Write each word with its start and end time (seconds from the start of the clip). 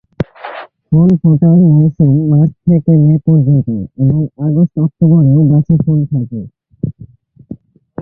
ফুল 0.85 1.09
ফোটার 1.21 1.57
মৌসুম 1.69 2.11
মার্চ 2.31 2.51
থেকে 2.65 2.91
মে 3.03 3.13
পর্যন্ত 3.25 3.67
এবং 4.01 4.19
আগস্ট-অক্টোবরেও 4.45 5.41
গাছে 5.51 5.73
ফুল 5.83 5.99
থাকে। 6.11 6.41